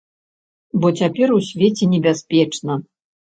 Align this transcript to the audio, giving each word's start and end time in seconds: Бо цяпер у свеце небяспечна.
Бо 0.85 0.89
цяпер 0.99 1.27
у 1.35 1.37
свеце 1.49 1.89
небяспечна. 1.93 2.79